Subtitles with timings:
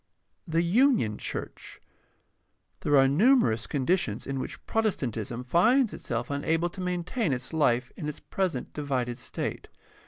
[0.47, 1.79] The union church.—
[2.81, 8.09] There are numerous conditions in which Protestantism finds itself unable to maintain its life in
[8.09, 9.69] its present divided state.